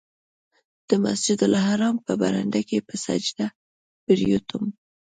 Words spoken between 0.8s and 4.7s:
د مسجدالحرام په برنډه کې په سجده پرېوتم.